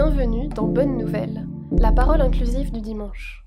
Bienvenue 0.00 0.46
dans 0.46 0.68
Bonne 0.68 0.96
Nouvelle, 0.96 1.44
la 1.72 1.90
parole 1.90 2.20
inclusive 2.20 2.70
du 2.70 2.80
dimanche. 2.80 3.44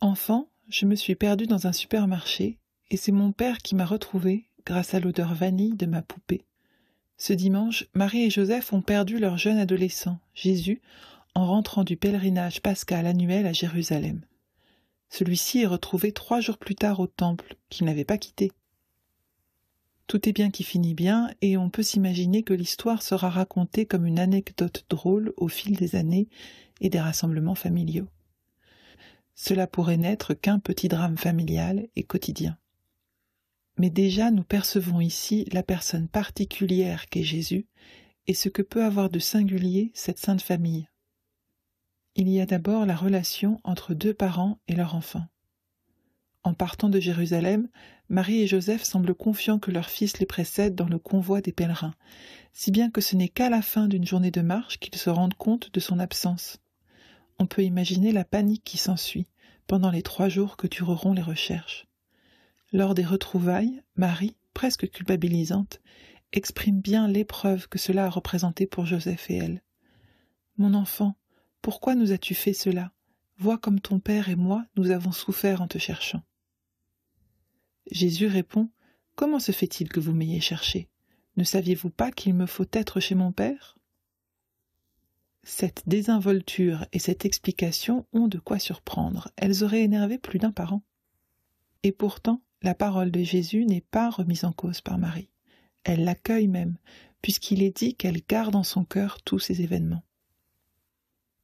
Enfant, 0.00 0.48
je 0.70 0.86
me 0.86 0.94
suis 0.94 1.14
perdue 1.14 1.46
dans 1.46 1.66
un 1.66 1.72
supermarché 1.74 2.58
et 2.90 2.96
c'est 2.96 3.12
mon 3.12 3.32
père 3.32 3.58
qui 3.58 3.74
m'a 3.74 3.84
retrouvée 3.84 4.46
grâce 4.64 4.94
à 4.94 5.00
l'odeur 5.00 5.34
vanille 5.34 5.76
de 5.76 5.84
ma 5.84 6.00
poupée. 6.00 6.46
Ce 7.24 7.32
dimanche, 7.32 7.84
Marie 7.94 8.24
et 8.24 8.30
Joseph 8.30 8.72
ont 8.72 8.82
perdu 8.82 9.20
leur 9.20 9.38
jeune 9.38 9.58
adolescent, 9.58 10.18
Jésus, 10.34 10.82
en 11.36 11.46
rentrant 11.46 11.84
du 11.84 11.96
pèlerinage 11.96 12.60
pascal 12.60 13.06
annuel 13.06 13.46
à 13.46 13.52
Jérusalem. 13.52 14.22
Celui-ci 15.08 15.60
est 15.60 15.66
retrouvé 15.66 16.10
trois 16.10 16.40
jours 16.40 16.58
plus 16.58 16.74
tard 16.74 16.98
au 16.98 17.06
temple, 17.06 17.54
qu'il 17.70 17.86
n'avait 17.86 18.04
pas 18.04 18.18
quitté. 18.18 18.50
Tout 20.08 20.28
est 20.28 20.32
bien 20.32 20.50
qui 20.50 20.64
finit 20.64 20.94
bien, 20.94 21.30
et 21.42 21.56
on 21.56 21.70
peut 21.70 21.84
s'imaginer 21.84 22.42
que 22.42 22.54
l'histoire 22.54 23.02
sera 23.02 23.30
racontée 23.30 23.86
comme 23.86 24.04
une 24.04 24.18
anecdote 24.18 24.84
drôle 24.90 25.32
au 25.36 25.46
fil 25.46 25.76
des 25.76 25.94
années 25.94 26.26
et 26.80 26.90
des 26.90 26.98
rassemblements 26.98 27.54
familiaux. 27.54 28.08
Cela 29.36 29.68
pourrait 29.68 29.96
n'être 29.96 30.34
qu'un 30.34 30.58
petit 30.58 30.88
drame 30.88 31.16
familial 31.16 31.86
et 31.94 32.02
quotidien. 32.02 32.58
Mais 33.82 33.90
déjà 33.90 34.30
nous 34.30 34.44
percevons 34.44 35.00
ici 35.00 35.44
la 35.50 35.64
personne 35.64 36.06
particulière 36.06 37.08
qu'est 37.08 37.24
Jésus 37.24 37.66
et 38.28 38.32
ce 38.32 38.48
que 38.48 38.62
peut 38.62 38.84
avoir 38.84 39.10
de 39.10 39.18
singulier 39.18 39.90
cette 39.92 40.20
sainte 40.20 40.40
famille. 40.40 40.86
Il 42.14 42.28
y 42.28 42.40
a 42.40 42.46
d'abord 42.46 42.86
la 42.86 42.94
relation 42.94 43.60
entre 43.64 43.92
deux 43.92 44.14
parents 44.14 44.60
et 44.68 44.76
leur 44.76 44.94
enfant. 44.94 45.26
En 46.44 46.54
partant 46.54 46.90
de 46.90 47.00
Jérusalem, 47.00 47.68
Marie 48.08 48.42
et 48.42 48.46
Joseph 48.46 48.84
semblent 48.84 49.16
confiants 49.16 49.58
que 49.58 49.72
leur 49.72 49.90
fils 49.90 50.20
les 50.20 50.26
précède 50.26 50.76
dans 50.76 50.88
le 50.88 51.00
convoi 51.00 51.40
des 51.40 51.50
pèlerins, 51.50 51.96
si 52.52 52.70
bien 52.70 52.88
que 52.88 53.00
ce 53.00 53.16
n'est 53.16 53.30
qu'à 53.30 53.50
la 53.50 53.62
fin 53.62 53.88
d'une 53.88 54.06
journée 54.06 54.30
de 54.30 54.42
marche 54.42 54.78
qu'ils 54.78 54.94
se 54.94 55.10
rendent 55.10 55.34
compte 55.34 55.72
de 55.74 55.80
son 55.80 55.98
absence. 55.98 56.60
On 57.40 57.46
peut 57.46 57.64
imaginer 57.64 58.12
la 58.12 58.24
panique 58.24 58.62
qui 58.62 58.78
s'ensuit 58.78 59.26
pendant 59.66 59.90
les 59.90 60.02
trois 60.02 60.28
jours 60.28 60.56
que 60.56 60.68
dureront 60.68 61.14
les 61.14 61.22
recherches. 61.22 61.88
Lors 62.72 62.94
des 62.94 63.04
retrouvailles, 63.04 63.82
Marie, 63.96 64.34
presque 64.54 64.88
culpabilisante, 64.90 65.80
exprime 66.32 66.80
bien 66.80 67.06
l'épreuve 67.06 67.68
que 67.68 67.78
cela 67.78 68.06
a 68.06 68.10
représenté 68.10 68.66
pour 68.66 68.86
Joseph 68.86 69.30
et 69.30 69.36
elle. 69.36 69.62
Mon 70.56 70.72
enfant, 70.72 71.16
pourquoi 71.60 71.94
nous 71.94 72.12
as-tu 72.12 72.34
fait 72.34 72.54
cela? 72.54 72.92
Vois 73.36 73.58
comme 73.58 73.80
ton 73.80 73.98
père 74.00 74.30
et 74.30 74.36
moi 74.36 74.64
nous 74.76 74.90
avons 74.90 75.12
souffert 75.12 75.60
en 75.60 75.68
te 75.68 75.78
cherchant. 75.78 76.22
Jésus 77.90 78.26
répond 78.26 78.70
Comment 79.16 79.40
se 79.40 79.52
fait-il 79.52 79.90
que 79.90 80.00
vous 80.00 80.14
m'ayez 80.14 80.40
cherché? 80.40 80.88
Ne 81.36 81.44
saviez-vous 81.44 81.90
pas 81.90 82.10
qu'il 82.10 82.32
me 82.32 82.46
faut 82.46 82.66
être 82.72 83.00
chez 83.00 83.14
mon 83.14 83.32
père? 83.32 83.76
Cette 85.42 85.82
désinvolture 85.86 86.86
et 86.92 86.98
cette 86.98 87.26
explication 87.26 88.06
ont 88.12 88.28
de 88.28 88.38
quoi 88.38 88.58
surprendre. 88.58 89.30
Elles 89.36 89.64
auraient 89.64 89.82
énervé 89.82 90.16
plus 90.16 90.38
d'un 90.38 90.52
parent. 90.52 90.82
Et 91.82 91.92
pourtant, 91.92 92.40
la 92.62 92.74
parole 92.74 93.10
de 93.10 93.22
Jésus 93.22 93.64
n'est 93.64 93.80
pas 93.80 94.10
remise 94.10 94.44
en 94.44 94.52
cause 94.52 94.80
par 94.80 94.98
Marie. 94.98 95.28
Elle 95.84 96.04
l'accueille 96.04 96.48
même, 96.48 96.76
puisqu'il 97.20 97.62
est 97.62 97.76
dit 97.76 97.94
qu'elle 97.94 98.22
garde 98.28 98.54
en 98.54 98.62
son 98.62 98.84
cœur 98.84 99.20
tous 99.22 99.38
ces 99.38 99.62
événements. 99.62 100.04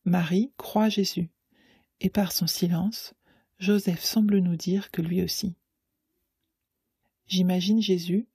Marie 0.05 0.53
croit 0.57 0.89
Jésus, 0.89 1.31
et 2.01 2.09
par 2.11 2.33
son 2.33 2.47
silence, 2.47 3.15
Joseph 3.59 4.03
semble 4.03 4.39
nous 4.39 4.57
dire 4.57 4.91
que 4.91 5.03
lui 5.03 5.23
aussi. 5.23 5.55
J'imagine 7.27 7.83
Jésus, 7.83 8.27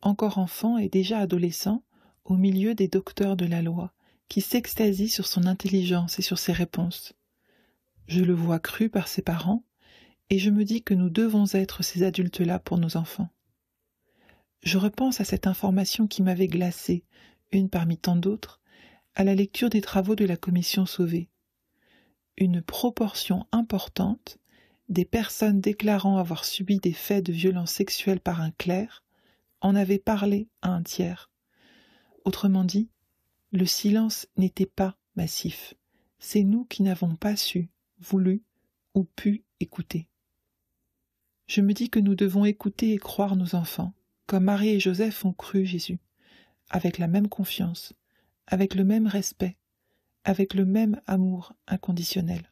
encore 0.00 0.38
enfant 0.38 0.78
et 0.78 0.88
déjà 0.88 1.18
adolescent, 1.18 1.82
au 2.24 2.36
milieu 2.36 2.74
des 2.74 2.88
docteurs 2.88 3.36
de 3.36 3.44
la 3.44 3.60
loi, 3.60 3.92
qui 4.28 4.40
s'extasient 4.40 5.08
sur 5.08 5.26
son 5.26 5.46
intelligence 5.46 6.18
et 6.18 6.22
sur 6.22 6.38
ses 6.38 6.52
réponses. 6.52 7.12
Je 8.06 8.22
le 8.22 8.34
vois 8.34 8.58
cru 8.58 8.88
par 8.88 9.08
ses 9.08 9.22
parents, 9.22 9.62
et 10.30 10.38
je 10.38 10.50
me 10.50 10.64
dis 10.64 10.82
que 10.82 10.94
nous 10.94 11.10
devons 11.10 11.44
être 11.52 11.82
ces 11.82 12.02
adultes-là 12.02 12.58
pour 12.58 12.78
nos 12.78 12.96
enfants. 12.96 13.28
Je 14.62 14.78
repense 14.78 15.20
à 15.20 15.24
cette 15.24 15.46
information 15.46 16.06
qui 16.06 16.22
m'avait 16.22 16.48
glacée, 16.48 17.04
une 17.52 17.68
parmi 17.68 17.98
tant 17.98 18.16
d'autres, 18.16 18.60
à 19.14 19.24
la 19.24 19.34
lecture 19.34 19.70
des 19.70 19.80
travaux 19.80 20.16
de 20.16 20.24
la 20.24 20.36
commission 20.36 20.86
sauvée. 20.86 21.28
Une 22.36 22.62
proportion 22.62 23.46
importante 23.52 24.38
des 24.88 25.04
personnes 25.04 25.60
déclarant 25.60 26.18
avoir 26.18 26.44
subi 26.44 26.78
des 26.78 26.92
faits 26.92 27.24
de 27.24 27.32
violence 27.32 27.70
sexuelle 27.70 28.20
par 28.20 28.40
un 28.40 28.50
clerc 28.52 29.04
en 29.60 29.74
avaient 29.74 29.98
parlé 29.98 30.48
à 30.62 30.70
un 30.70 30.82
tiers. 30.82 31.30
Autrement 32.24 32.64
dit, 32.64 32.88
le 33.52 33.66
silence 33.66 34.26
n'était 34.36 34.66
pas 34.66 34.96
massif. 35.14 35.74
C'est 36.18 36.42
nous 36.42 36.64
qui 36.64 36.82
n'avons 36.82 37.16
pas 37.16 37.36
su, 37.36 37.70
voulu 37.98 38.42
ou 38.94 39.04
pu 39.04 39.44
écouter. 39.60 40.08
Je 41.46 41.60
me 41.60 41.74
dis 41.74 41.90
que 41.90 42.00
nous 42.00 42.14
devons 42.14 42.44
écouter 42.44 42.92
et 42.92 42.98
croire 42.98 43.36
nos 43.36 43.54
enfants, 43.54 43.92
comme 44.26 44.44
Marie 44.44 44.70
et 44.70 44.80
Joseph 44.80 45.24
ont 45.24 45.32
cru 45.32 45.66
Jésus, 45.66 45.98
avec 46.70 46.98
la 46.98 47.06
même 47.06 47.28
confiance, 47.28 47.92
avec 48.46 48.74
le 48.74 48.84
même 48.84 49.06
respect, 49.06 49.56
avec 50.24 50.54
le 50.54 50.64
même 50.64 51.00
amour 51.06 51.52
inconditionnel. 51.66 52.50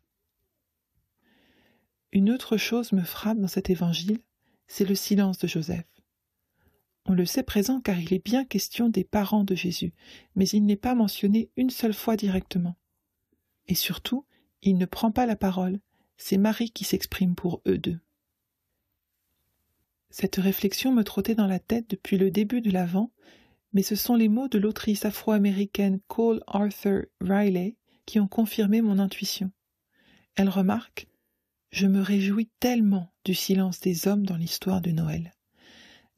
Une 2.13 2.31
autre 2.31 2.59
chose 2.59 2.93
me 2.93 3.03
frappe 3.03 3.39
dans 3.39 3.49
cet 3.49 3.71
évangile, 3.71 4.21
c'est 4.67 4.85
le 4.85 4.95
silence 4.95 5.39
de 5.39 5.49
Joseph. 5.49 5.87
On 7.07 7.15
le 7.15 7.25
sait 7.25 7.43
présent 7.43 7.81
car 7.81 7.99
il 7.99 8.13
est 8.13 8.25
bien 8.25 8.45
question 8.45 8.91
des 8.91 9.05
parents 9.05 9.45
de 9.45 9.55
Jésus, 9.55 9.95
mais 10.37 10.47
il 10.49 10.67
n'est 10.67 10.77
pas 10.77 10.95
mentionné 10.95 11.51
une 11.57 11.71
seule 11.71 11.95
fois 11.95 12.17
directement. 12.17 12.77
Et 13.67 13.75
surtout, 13.75 14.27
il 14.61 14.77
ne 14.77 14.85
prend 14.87 15.11
pas 15.11 15.25
la 15.25 15.37
parole, 15.37 15.81
c'est 16.19 16.37
Marie 16.37 16.71
qui 16.71 16.85
s'exprime 16.85 17.35
pour 17.35 17.63
eux 17.67 17.79
deux. 17.79 17.99
Cette 20.13 20.37
réflexion 20.37 20.93
me 20.93 21.05
trottait 21.05 21.35
dans 21.35 21.47
la 21.47 21.59
tête 21.59 21.89
depuis 21.89 22.19
le 22.19 22.31
début 22.31 22.61
de 22.61 22.71
l'Avent, 22.71 23.11
mais 23.73 23.83
ce 23.83 23.97
sont 23.97 24.15
les 24.15 24.29
mots 24.29 24.47
de 24.47 24.59
l'autrice 24.59 25.07
afro-américaine 25.07 26.01
Cole 26.07 26.43
Arthur 26.47 27.07
Riley 27.23 27.79
qui 28.05 28.21
ont 28.21 28.29
confirmé 28.29 28.83
mon 28.83 28.99
intuition. 28.99 29.51
Elle 30.37 30.51
remarque 30.51 31.09
Je 31.71 31.87
me 31.87 32.03
réjouis 32.03 32.51
tellement 32.61 33.11
du 33.25 33.35
silence 33.35 33.81
des 33.81 34.07
hommes 34.07 34.27
dans 34.27 34.37
l'histoire 34.37 34.83
de 34.83 34.91
Noël. 34.91 35.33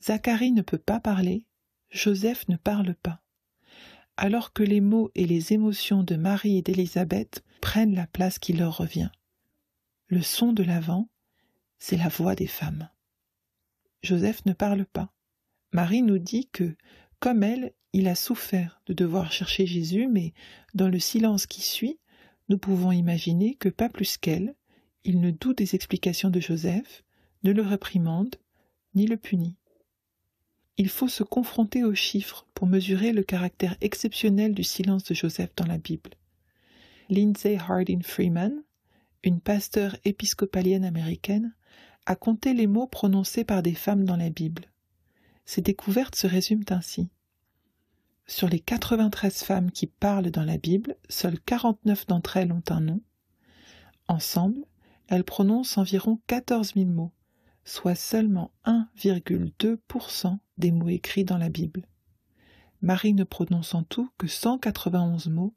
Zacharie 0.02 0.50
ne 0.50 0.62
peut 0.62 0.76
pas 0.76 0.98
parler, 0.98 1.46
Joseph 1.90 2.48
ne 2.48 2.56
parle 2.56 2.96
pas. 2.96 3.20
Alors 4.16 4.52
que 4.52 4.64
les 4.64 4.80
mots 4.80 5.12
et 5.14 5.24
les 5.24 5.52
émotions 5.52 6.02
de 6.02 6.16
Marie 6.16 6.58
et 6.58 6.62
d'Élisabeth 6.62 7.44
prennent 7.60 7.94
la 7.94 8.08
place 8.08 8.40
qui 8.40 8.54
leur 8.54 8.76
revient. 8.76 9.10
Le 10.08 10.20
son 10.20 10.52
de 10.52 10.64
l'Avent, 10.64 11.08
c'est 11.78 11.96
la 11.96 12.08
voix 12.08 12.34
des 12.34 12.48
femmes. 12.48 12.88
Joseph 14.04 14.44
ne 14.44 14.52
parle 14.52 14.84
pas. 14.84 15.12
Marie 15.72 16.02
nous 16.02 16.18
dit 16.18 16.48
que, 16.52 16.76
comme 17.20 17.42
elle, 17.42 17.72
il 17.94 18.06
a 18.06 18.14
souffert 18.14 18.82
de 18.86 18.92
devoir 18.92 19.32
chercher 19.32 19.66
Jésus, 19.66 20.08
mais 20.08 20.34
dans 20.74 20.88
le 20.88 20.98
silence 20.98 21.46
qui 21.46 21.62
suit, 21.62 21.98
nous 22.48 22.58
pouvons 22.58 22.92
imaginer 22.92 23.54
que 23.54 23.70
pas 23.70 23.88
plus 23.88 24.18
qu'elle, 24.18 24.54
il 25.04 25.20
ne 25.20 25.30
doute 25.30 25.58
des 25.58 25.74
explications 25.74 26.30
de 26.30 26.40
Joseph, 26.40 27.02
ne 27.44 27.52
le 27.52 27.62
réprimande, 27.62 28.36
ni 28.94 29.06
le 29.06 29.16
punit. 29.16 29.56
Il 30.76 30.88
faut 30.88 31.08
se 31.08 31.22
confronter 31.22 31.84
aux 31.84 31.94
chiffres 31.94 32.46
pour 32.52 32.66
mesurer 32.66 33.12
le 33.12 33.22
caractère 33.22 33.76
exceptionnel 33.80 34.54
du 34.54 34.64
silence 34.64 35.04
de 35.04 35.14
Joseph 35.14 35.50
dans 35.56 35.66
la 35.66 35.78
Bible. 35.78 36.10
Lindsay 37.08 37.56
Harding 37.56 38.02
Freeman, 38.02 38.62
une 39.22 39.40
pasteur 39.40 39.96
épiscopalienne 40.04 40.84
américaine, 40.84 41.54
à 42.06 42.16
compter 42.16 42.54
les 42.54 42.66
mots 42.66 42.86
prononcés 42.86 43.44
par 43.44 43.62
des 43.62 43.74
femmes 43.74 44.04
dans 44.04 44.16
la 44.16 44.30
Bible. 44.30 44.66
Ces 45.44 45.62
découvertes 45.62 46.16
se 46.16 46.26
résument 46.26 46.64
ainsi. 46.70 47.08
Sur 48.26 48.48
les 48.48 48.60
93 48.60 49.42
femmes 49.42 49.70
qui 49.70 49.86
parlent 49.86 50.30
dans 50.30 50.44
la 50.44 50.56
Bible, 50.56 50.96
seules 51.08 51.40
49 51.40 52.06
d'entre 52.06 52.36
elles 52.36 52.52
ont 52.52 52.62
un 52.70 52.80
nom. 52.80 53.00
Ensemble, 54.08 54.64
elles 55.08 55.24
prononcent 55.24 55.78
environ 55.78 56.20
14 56.26 56.74
000 56.74 56.86
mots, 56.86 57.12
soit 57.64 57.94
seulement 57.94 58.50
1,2% 58.64 60.38
des 60.56 60.70
mots 60.70 60.88
écrits 60.88 61.24
dans 61.24 61.38
la 61.38 61.50
Bible. 61.50 61.86
Marie 62.80 63.14
ne 63.14 63.24
prononce 63.24 63.74
en 63.74 63.82
tout 63.82 64.10
que 64.18 64.26
191 64.26 65.28
mots, 65.28 65.54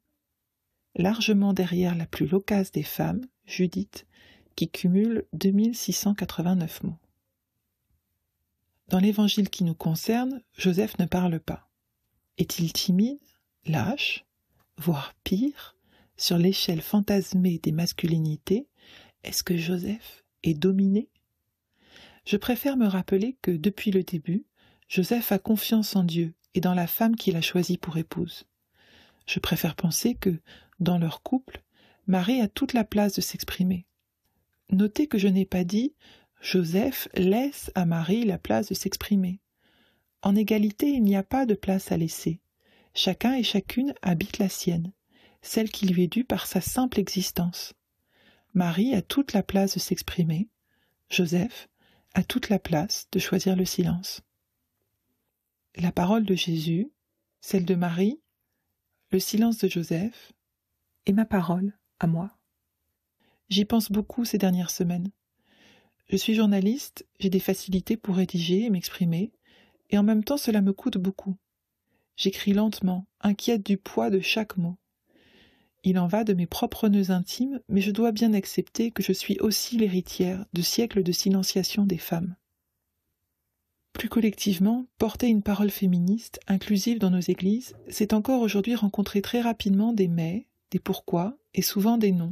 largement 0.96 1.54
derrière 1.54 1.96
la 1.96 2.06
plus 2.06 2.28
loquace 2.28 2.72
des 2.72 2.84
femmes, 2.84 3.22
Judith, 3.46 4.06
qui 4.58 4.70
cumule 4.70 5.24
2689 5.34 6.84
mots. 6.84 6.98
Dans 8.90 8.98
l'évangile 9.00 9.50
qui 9.50 9.64
nous 9.64 9.76
concerne, 9.76 10.42
Joseph 10.58 10.98
ne 10.98 11.06
parle 11.06 11.40
pas. 11.40 11.70
Est-il 12.40 12.74
timide, 12.74 13.20
lâche, 13.66 14.26
voire 14.78 15.14
pire, 15.24 15.76
sur 16.18 16.40
l'échelle 16.40 16.82
fantasmée 16.82 17.60
des 17.60 17.72
masculinités, 17.72 18.68
est-ce 19.24 19.44
que 19.44 19.56
Joseph 19.56 20.26
est 20.42 20.56
dominé? 20.56 21.08
Je 22.26 22.38
préfère 22.38 22.78
me 22.78 22.88
rappeler 22.88 23.38
que 23.44 23.52
depuis 23.52 23.92
le 23.92 24.04
début, 24.04 24.46
Joseph 24.90 25.32
a 25.32 25.38
confiance 25.38 25.96
en 25.96 26.04
Dieu 26.04 26.34
et 26.56 26.62
dans 26.62 26.74
la 26.74 26.88
femme 26.88 27.16
qu'il 27.16 27.36
a 27.36 27.42
choisie 27.42 27.78
pour 27.78 27.98
épouse. 27.98 28.46
Je 29.28 29.40
préfère 29.40 29.76
penser 29.76 30.16
que, 30.16 30.42
dans 30.80 30.98
leur 30.98 31.22
couple, 31.22 31.62
Marie 32.08 32.42
a 32.42 32.48
toute 32.48 32.74
la 32.74 32.86
place 32.86 33.14
de 33.14 33.22
s'exprimer. 33.22 33.87
Notez 34.70 35.08
que 35.08 35.18
je 35.18 35.28
n'ai 35.28 35.46
pas 35.46 35.64
dit 35.64 35.94
Joseph 36.42 37.08
laisse 37.14 37.72
à 37.76 37.86
Marie 37.86 38.26
la 38.26 38.38
place 38.38 38.68
de 38.68 38.74
s'exprimer. 38.74 39.40
En 40.22 40.36
égalité, 40.36 40.90
il 40.90 41.04
n'y 41.04 41.16
a 41.16 41.24
pas 41.24 41.46
de 41.46 41.56
place 41.56 41.92
à 41.92 41.98
laisser. 41.98 42.42
Chacun 42.94 43.34
et 43.36 43.44
chacune 43.44 43.94
habite 44.02 44.40
la 44.40 44.50
sienne, 44.50 44.92
celle 45.42 45.70
qui 45.70 45.88
lui 45.88 46.04
est 46.04 46.08
due 46.08 46.26
par 46.26 46.48
sa 46.48 46.62
simple 46.62 47.00
existence. 47.00 47.74
Marie 48.54 48.94
a 48.94 49.02
toute 49.02 49.34
la 49.34 49.44
place 49.44 49.76
de 49.76 49.80
s'exprimer, 49.80 50.50
Joseph 51.10 51.70
a 52.14 52.24
toute 52.24 52.50
la 52.50 52.60
place 52.60 53.08
de 53.12 53.20
choisir 53.20 53.56
le 53.56 53.66
silence. 53.66 54.22
La 55.76 55.92
parole 55.92 56.26
de 56.26 56.34
Jésus, 56.34 56.92
celle 57.40 57.66
de 57.66 57.76
Marie, 57.76 58.20
le 59.12 59.20
silence 59.20 59.60
de 59.60 59.70
Joseph, 59.70 60.34
et 61.06 61.14
ma 61.14 61.26
parole 61.26 61.78
à 62.00 62.08
moi. 62.08 62.37
J'y 63.50 63.66
pense 63.66 63.92
beaucoup 63.92 64.26
ces 64.26 64.38
dernières 64.38 64.72
semaines. 64.72 65.12
Je 66.10 66.18
suis 66.18 66.36
journaliste, 66.36 67.06
j'ai 67.20 67.30
des 67.30 67.40
facilités 67.40 67.98
pour 67.98 68.16
rédiger 68.16 68.66
et 68.66 68.70
m'exprimer, 68.70 69.32
et 69.90 69.98
en 69.98 70.04
même 70.04 70.24
temps 70.24 70.38
cela 70.38 70.62
me 70.62 70.74
coûte 70.74 70.98
beaucoup. 70.98 71.36
J'écris 72.16 72.54
lentement, 72.54 73.06
inquiète 73.22 73.66
du 73.66 73.78
poids 73.78 74.10
de 74.10 74.20
chaque 74.20 74.58
mot. 74.58 74.78
Il 75.84 76.00
en 76.00 76.08
va 76.08 76.24
de 76.24 76.34
mes 76.34 76.48
propres 76.48 76.90
nœuds 76.90 77.12
intimes, 77.12 77.62
mais 77.70 77.82
je 77.82 77.92
dois 77.92 78.12
bien 78.12 78.34
accepter 78.34 78.92
que 78.92 79.04
je 79.04 79.14
suis 79.14 79.40
aussi 79.40 79.78
l'héritière 79.78 80.46
de 80.52 80.62
siècles 80.62 81.04
de 81.04 81.12
silenciation 81.12 81.86
des 81.86 81.98
femmes. 81.98 82.36
Plus 83.94 84.10
collectivement, 84.10 84.86
porter 84.98 85.28
une 85.28 85.44
parole 85.44 85.72
féministe, 85.72 86.40
inclusive 86.48 87.00
dans 87.00 87.10
nos 87.10 87.20
églises, 87.20 87.76
c'est 87.88 88.14
encore 88.14 88.42
aujourd'hui 88.42 88.76
rencontrer 88.76 89.22
très 89.22 89.42
rapidement 89.42 89.94
des 89.94 90.08
mais, 90.08 90.48
des 90.72 90.80
pourquoi 90.80 91.38
et 91.54 91.62
souvent 91.62 91.98
des 91.98 92.12
non, 92.12 92.32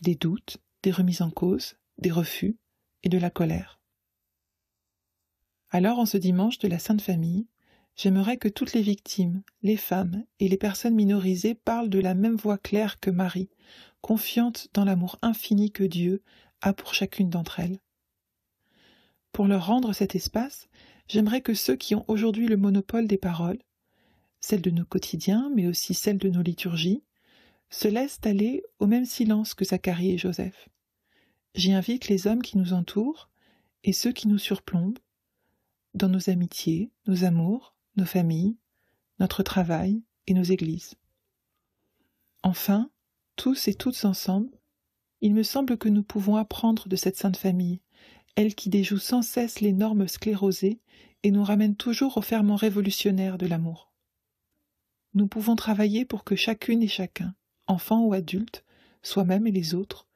des 0.00 0.14
doutes, 0.14 0.58
des 0.82 0.90
remises 0.90 1.22
en 1.22 1.30
cause, 1.30 1.76
des 1.98 2.10
refus 2.10 2.56
et 3.02 3.08
de 3.08 3.18
la 3.18 3.30
colère. 3.30 3.80
Alors, 5.70 5.98
en 5.98 6.06
ce 6.06 6.16
dimanche 6.16 6.58
de 6.58 6.68
la 6.68 6.78
Sainte 6.78 7.02
Famille, 7.02 7.46
J'aimerais 8.02 8.38
que 8.38 8.48
toutes 8.48 8.72
les 8.72 8.80
victimes, 8.80 9.42
les 9.62 9.76
femmes 9.76 10.24
et 10.38 10.48
les 10.48 10.56
personnes 10.56 10.94
minorisées 10.94 11.54
parlent 11.54 11.90
de 11.90 11.98
la 11.98 12.14
même 12.14 12.36
voix 12.36 12.56
claire 12.56 12.98
que 12.98 13.10
Marie, 13.10 13.50
confiante 14.00 14.68
dans 14.72 14.86
l'amour 14.86 15.18
infini 15.20 15.70
que 15.70 15.84
Dieu 15.84 16.22
a 16.62 16.72
pour 16.72 16.94
chacune 16.94 17.28
d'entre 17.28 17.60
elles. 17.60 17.78
Pour 19.32 19.46
leur 19.46 19.66
rendre 19.66 19.92
cet 19.92 20.14
espace, 20.14 20.68
j'aimerais 21.08 21.42
que 21.42 21.52
ceux 21.52 21.76
qui 21.76 21.94
ont 21.94 22.06
aujourd'hui 22.08 22.46
le 22.46 22.56
monopole 22.56 23.06
des 23.06 23.18
paroles, 23.18 23.58
celles 24.40 24.62
de 24.62 24.70
nos 24.70 24.86
quotidiens, 24.86 25.50
mais 25.54 25.66
aussi 25.66 25.92
celles 25.92 26.16
de 26.16 26.30
nos 26.30 26.42
liturgies, 26.42 27.02
se 27.70 27.88
laissent 27.88 28.20
aller 28.24 28.64
au 28.78 28.86
même 28.86 29.04
silence 29.04 29.54
que 29.54 29.64
Zacharie 29.64 30.12
et 30.12 30.18
Joseph. 30.18 30.68
J'y 31.54 31.72
invite 31.72 32.08
les 32.08 32.26
hommes 32.26 32.42
qui 32.42 32.58
nous 32.58 32.72
entourent 32.72 33.30
et 33.84 33.92
ceux 33.92 34.12
qui 34.12 34.28
nous 34.28 34.38
surplombent, 34.38 34.98
dans 35.94 36.08
nos 36.08 36.30
amitiés, 36.30 36.90
nos 37.06 37.24
amours, 37.24 37.74
nos 37.96 38.04
familles, 38.04 38.56
notre 39.18 39.42
travail 39.42 40.02
et 40.26 40.34
nos 40.34 40.42
églises. 40.42 40.94
Enfin, 42.42 42.90
tous 43.36 43.68
et 43.68 43.74
toutes 43.74 44.04
ensemble, 44.04 44.50
il 45.20 45.34
me 45.34 45.42
semble 45.42 45.76
que 45.76 45.88
nous 45.88 46.02
pouvons 46.02 46.36
apprendre 46.36 46.88
de 46.88 46.96
cette 46.96 47.16
sainte 47.16 47.36
famille, 47.36 47.80
elle 48.36 48.54
qui 48.54 48.70
déjoue 48.70 48.98
sans 48.98 49.22
cesse 49.22 49.60
les 49.60 49.72
normes 49.72 50.08
sclérosées 50.08 50.80
et 51.22 51.30
nous 51.30 51.44
ramène 51.44 51.76
toujours 51.76 52.16
au 52.16 52.22
ferment 52.22 52.56
révolutionnaire 52.56 53.36
de 53.36 53.46
l'amour. 53.46 53.92
Nous 55.14 55.26
pouvons 55.26 55.56
travailler 55.56 56.04
pour 56.04 56.24
que 56.24 56.36
chacune 56.36 56.82
et 56.82 56.88
chacun, 56.88 57.34
enfant 57.66 58.04
ou 58.04 58.12
adulte, 58.12 58.64
soi-même 59.02 59.46
et 59.46 59.52
les 59.52 59.74
autres, 59.74 60.06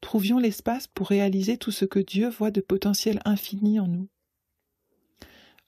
trouvions 0.00 0.38
l'espace 0.38 0.86
pour 0.86 1.08
réaliser 1.08 1.56
tout 1.56 1.70
ce 1.70 1.84
que 1.84 2.00
Dieu 2.00 2.28
voit 2.28 2.50
de 2.50 2.60
potentiel 2.60 3.20
infini 3.24 3.78
en 3.78 3.86
nous 3.86 4.08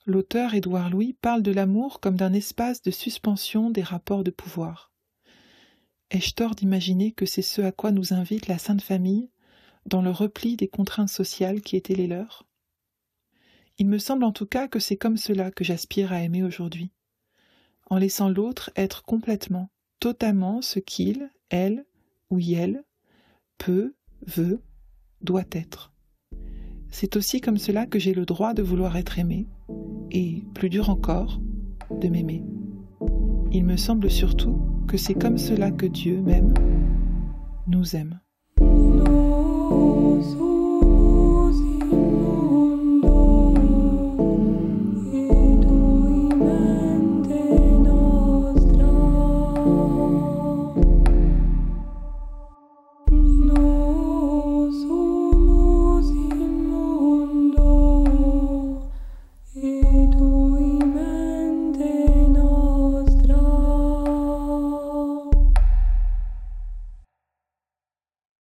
l'auteur 0.05 0.53
Édouard 0.53 0.89
Louis 0.89 1.13
parle 1.13 1.41
de 1.41 1.51
l'amour 1.51 1.99
comme 1.99 2.15
d'un 2.15 2.33
espace 2.33 2.81
de 2.81 2.91
suspension 2.91 3.69
des 3.69 3.81
rapports 3.81 4.23
de 4.23 4.31
pouvoir. 4.31 4.91
Ai-je 6.11 6.33
tort 6.33 6.55
d'imaginer 6.55 7.11
que 7.11 7.25
c'est 7.25 7.41
ce 7.41 7.61
à 7.61 7.71
quoi 7.71 7.91
nous 7.91 8.13
invite 8.13 8.47
la 8.47 8.59
Sainte 8.59 8.83
Famille 8.83 9.31
dans 9.87 10.01
le 10.01 10.11
repli 10.11 10.55
des 10.55 10.67
contraintes 10.67 11.09
sociales 11.09 11.61
qui 11.61 11.75
étaient 11.75 11.95
les 11.95 12.07
leurs? 12.07 12.45
Il 13.77 13.87
me 13.87 13.97
semble 13.97 14.23
en 14.23 14.31
tout 14.31 14.45
cas 14.45 14.67
que 14.67 14.79
c'est 14.79 14.97
comme 14.97 15.17
cela 15.17 15.51
que 15.51 15.63
j'aspire 15.63 16.13
à 16.13 16.21
aimer 16.21 16.43
aujourd'hui, 16.43 16.91
en 17.89 17.97
laissant 17.97 18.29
l'autre 18.29 18.71
être 18.75 19.03
complètement, 19.03 19.69
totalement 19.99 20.61
ce 20.61 20.79
qu'il, 20.79 21.29
elle 21.49 21.85
ou 22.29 22.39
elle 22.39 22.83
peut, 23.57 23.95
veut, 24.25 24.61
doit 25.21 25.43
être. 25.51 25.93
C'est 26.89 27.15
aussi 27.15 27.41
comme 27.41 27.57
cela 27.57 27.85
que 27.85 27.99
j'ai 27.99 28.13
le 28.13 28.25
droit 28.25 28.53
de 28.53 28.63
vouloir 28.63 28.95
être 28.97 29.19
aimé, 29.19 29.47
et, 30.11 30.43
plus 30.53 30.69
dur 30.69 30.89
encore, 30.89 31.41
de 31.91 32.07
m'aimer. 32.07 32.43
Il 33.51 33.65
me 33.65 33.77
semble 33.77 34.09
surtout 34.09 34.59
que 34.87 34.97
c'est 34.97 35.13
comme 35.13 35.37
cela 35.37 35.71
que 35.71 35.85
Dieu 35.85 36.21
même 36.21 36.53
nous 37.67 37.95
aime. 37.95 38.19